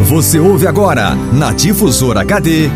Você 0.00 0.38
ouve 0.38 0.66
agora, 0.66 1.14
na 1.34 1.52
Difusora 1.52 2.20
HD, 2.20 2.70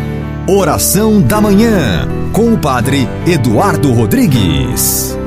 Oração 0.47 1.21
da 1.21 1.39
Manhã, 1.39 2.07
com 2.33 2.53
o 2.53 2.59
Padre 2.59 3.07
Eduardo 3.25 3.91
Rodrigues. 3.93 5.17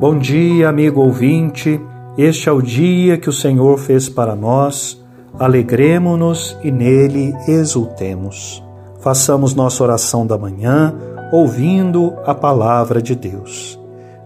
Bom 0.00 0.18
dia, 0.18 0.68
amigo 0.68 1.00
ouvinte. 1.02 1.80
Este 2.16 2.48
é 2.48 2.52
o 2.52 2.62
dia 2.62 3.18
que 3.18 3.28
o 3.28 3.32
Senhor 3.32 3.78
fez 3.78 4.08
para 4.08 4.34
nós. 4.34 5.00
Alegremo-nos 5.38 6.56
e 6.64 6.72
nele 6.72 7.34
exultemos. 7.46 8.64
Façamos 9.00 9.54
nossa 9.54 9.84
oração 9.84 10.26
da 10.26 10.38
manhã 10.38 10.94
ouvindo 11.30 12.14
a 12.24 12.34
palavra 12.34 13.00
de 13.00 13.14
Deus. 13.14 13.78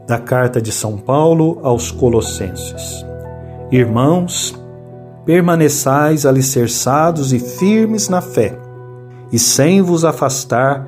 Da 0.06 0.18
carta 0.18 0.62
de 0.62 0.72
São 0.72 0.96
Paulo 0.96 1.58
aos 1.62 1.90
Colossenses. 1.90 3.04
Irmãos, 3.70 4.59
permaneçais 5.24 6.24
alicerçados 6.24 7.32
e 7.32 7.38
firmes 7.38 8.08
na 8.08 8.20
fé, 8.20 8.58
e 9.32 9.38
sem 9.38 9.82
vos 9.82 10.04
afastar 10.04 10.86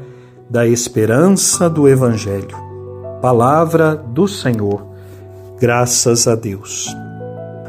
da 0.48 0.66
esperança 0.66 1.68
do 1.70 1.88
Evangelho. 1.88 2.56
Palavra 3.20 3.94
do 3.94 4.26
Senhor. 4.26 4.84
Graças 5.58 6.26
a 6.26 6.34
Deus. 6.34 6.94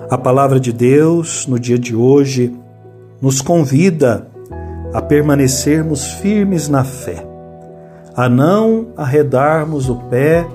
A 0.10 0.18
palavra 0.18 0.60
de 0.60 0.74
Deus 0.74 1.48
no 1.48 1.60
dia 1.60 1.78
de 1.78 1.96
hoje 1.96 2.54
nos 3.22 3.42
convida 3.42 4.28
a 4.94 5.02
permanecermos 5.02 6.06
firmes 6.14 6.68
na 6.68 6.84
fé, 6.84 7.26
a 8.16 8.28
não 8.28 8.88
arredarmos 8.98 9.90
o 9.90 9.96
pé 10.10 10.46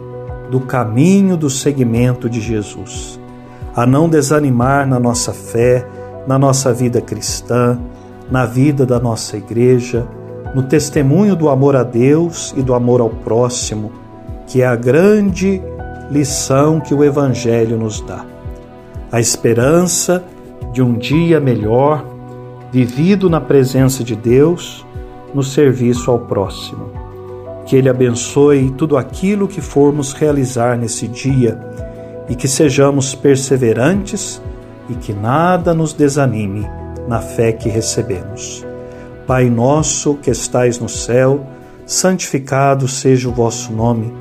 do 0.50 0.60
caminho 0.60 1.36
do 1.36 1.48
seguimento 1.48 2.28
de 2.28 2.40
Jesus, 2.40 3.18
a 3.74 3.86
não 3.86 4.08
desanimar 4.08 4.86
na 4.86 4.98
nossa 5.00 5.32
fé, 5.32 5.86
na 6.28 6.38
nossa 6.38 6.74
vida 6.74 7.00
cristã, 7.00 7.80
na 8.30 8.44
vida 8.44 8.84
da 8.84 9.00
nossa 9.00 9.38
igreja, 9.38 10.06
no 10.54 10.62
testemunho 10.62 11.34
do 11.34 11.48
amor 11.48 11.74
a 11.74 11.82
Deus 11.82 12.52
e 12.54 12.60
do 12.60 12.74
amor 12.74 13.00
ao 13.00 13.08
próximo, 13.08 13.90
que 14.46 14.60
é 14.60 14.66
a 14.66 14.76
grande 14.76 15.62
lição 16.10 16.80
que 16.80 16.92
o 16.92 17.02
Evangelho 17.02 17.78
nos 17.78 18.02
dá. 18.02 18.26
A 19.10 19.18
esperança 19.18 20.22
de 20.70 20.82
um 20.82 20.92
dia 20.92 21.40
melhor, 21.40 22.04
vivido 22.70 23.30
na 23.30 23.40
presença 23.40 24.04
de 24.04 24.14
Deus, 24.14 24.84
no 25.34 25.42
serviço 25.42 26.10
ao 26.10 26.18
próximo. 26.18 26.90
Que 27.64 27.74
Ele 27.74 27.88
abençoe 27.88 28.70
tudo 28.76 28.98
aquilo 28.98 29.48
que 29.48 29.62
formos 29.62 30.12
realizar 30.12 30.76
nesse 30.76 31.08
dia 31.08 31.58
e 32.28 32.34
que 32.34 32.46
sejamos 32.46 33.14
perseverantes 33.14 34.42
e 34.88 34.94
que 34.94 35.12
nada 35.12 35.74
nos 35.74 35.92
desanime 35.92 36.66
na 37.06 37.20
fé 37.20 37.52
que 37.52 37.68
recebemos. 37.68 38.66
Pai 39.26 39.50
nosso 39.50 40.14
que 40.14 40.30
estais 40.30 40.78
no 40.78 40.88
céu, 40.88 41.44
santificado 41.86 42.88
seja 42.88 43.28
o 43.28 43.32
vosso 43.32 43.72
nome. 43.72 44.12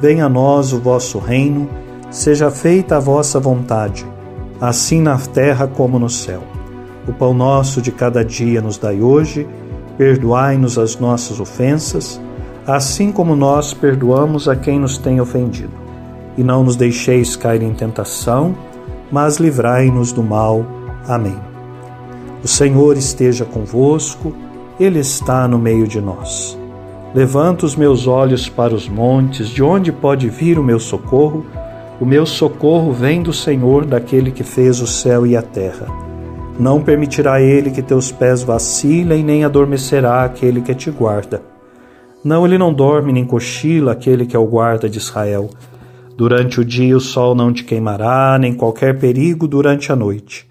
Venha 0.00 0.26
a 0.26 0.28
nós 0.28 0.72
o 0.72 0.80
vosso 0.80 1.18
reino, 1.18 1.68
seja 2.10 2.50
feita 2.50 2.96
a 2.96 3.00
vossa 3.00 3.40
vontade, 3.40 4.06
assim 4.60 5.00
na 5.00 5.18
terra 5.18 5.66
como 5.66 5.98
no 5.98 6.10
céu. 6.10 6.42
O 7.06 7.12
pão 7.12 7.34
nosso 7.34 7.82
de 7.82 7.92
cada 7.92 8.24
dia 8.24 8.62
nos 8.62 8.78
dai 8.78 9.00
hoje, 9.00 9.46
perdoai-nos 9.98 10.78
as 10.78 10.96
nossas 10.98 11.38
ofensas, 11.38 12.20
assim 12.66 13.12
como 13.12 13.36
nós 13.36 13.74
perdoamos 13.74 14.48
a 14.48 14.56
quem 14.56 14.78
nos 14.78 14.96
tem 14.98 15.20
ofendido. 15.20 15.72
E 16.36 16.42
não 16.42 16.64
nos 16.64 16.76
deixeis 16.76 17.36
cair 17.36 17.62
em 17.62 17.74
tentação, 17.74 18.54
mas 19.14 19.36
livrai-nos 19.36 20.10
do 20.10 20.24
mal. 20.24 20.66
Amém. 21.06 21.36
O 22.42 22.48
Senhor 22.48 22.96
esteja 22.96 23.44
convosco, 23.44 24.34
Ele 24.78 24.98
está 24.98 25.46
no 25.46 25.56
meio 25.56 25.86
de 25.86 26.00
nós. 26.00 26.58
Levanto 27.14 27.62
os 27.64 27.76
meus 27.76 28.08
olhos 28.08 28.48
para 28.48 28.74
os 28.74 28.88
montes, 28.88 29.50
de 29.50 29.62
onde 29.62 29.92
pode 29.92 30.28
vir 30.28 30.58
o 30.58 30.64
meu 30.64 30.80
socorro? 30.80 31.46
O 32.00 32.04
meu 32.04 32.26
socorro 32.26 32.90
vem 32.90 33.22
do 33.22 33.32
Senhor, 33.32 33.84
daquele 33.84 34.32
que 34.32 34.42
fez 34.42 34.80
o 34.80 34.86
céu 34.86 35.24
e 35.24 35.36
a 35.36 35.42
terra. 35.42 35.86
Não 36.58 36.82
permitirá 36.82 37.40
ele 37.40 37.70
que 37.70 37.82
teus 37.82 38.10
pés 38.10 38.42
vacilem, 38.42 39.22
nem 39.22 39.44
adormecerá 39.44 40.24
aquele 40.24 40.60
que 40.60 40.74
te 40.74 40.90
guarda. 40.90 41.40
Não, 42.24 42.44
ele 42.44 42.58
não 42.58 42.74
dorme 42.74 43.12
nem 43.12 43.24
cochila 43.24 43.92
aquele 43.92 44.26
que 44.26 44.34
é 44.34 44.38
o 44.40 44.44
guarda 44.44 44.88
de 44.88 44.98
Israel. 44.98 45.50
Durante 46.16 46.60
o 46.60 46.64
dia 46.64 46.96
o 46.96 47.00
sol 47.00 47.34
não 47.34 47.52
te 47.52 47.64
queimará, 47.64 48.38
nem 48.38 48.54
qualquer 48.54 48.98
perigo 48.98 49.48
durante 49.48 49.90
a 49.90 49.96
noite. 49.96 50.46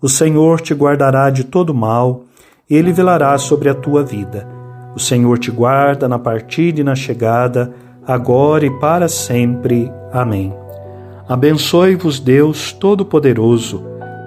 O 0.00 0.08
Senhor 0.08 0.60
te 0.60 0.72
guardará 0.72 1.28
de 1.30 1.44
todo 1.44 1.74
mal, 1.74 2.24
ele 2.68 2.92
velará 2.92 3.36
sobre 3.36 3.68
a 3.68 3.74
tua 3.74 4.04
vida. 4.04 4.46
O 4.94 5.00
Senhor 5.00 5.38
te 5.38 5.50
guarda 5.50 6.08
na 6.08 6.18
partida 6.18 6.80
e 6.80 6.84
na 6.84 6.94
chegada, 6.94 7.72
agora 8.06 8.64
e 8.64 8.70
para 8.78 9.08
sempre. 9.08 9.90
Amém. 10.12 10.54
Abençoe-vos 11.28 12.20
Deus 12.20 12.72
Todo-Poderoso, 12.72 13.84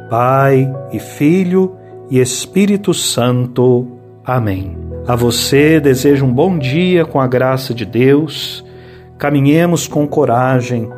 Pai 0.09 0.71
e 0.91 1.00
Filho 1.00 1.75
e 2.09 2.19
Espírito 2.19 2.94
Santo. 2.94 3.88
Amém. 4.25 4.77
A 5.07 5.15
você 5.15 5.79
desejo 5.79 6.25
um 6.25 6.31
bom 6.31 6.57
dia 6.57 7.05
com 7.05 7.19
a 7.19 7.27
graça 7.27 7.73
de 7.73 7.85
Deus 7.85 8.63
Caminhemos 9.18 9.88
com 9.88 10.07
coragem, 10.07 10.90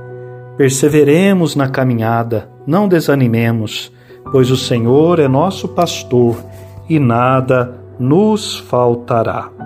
perseveremos 0.58 1.56
na 1.56 1.70
caminhada, 1.70 2.50
não 2.66 2.88
desanimemos, 2.88 3.92
pois 4.31 4.50
o 4.50 4.58
Senhor 4.58 5.20
é 5.20 5.28
nosso 5.28 5.68
pastor 5.70 6.44
e 6.90 7.00
nada 7.00 7.80
nos 8.00 8.58
faltará. 8.59 9.65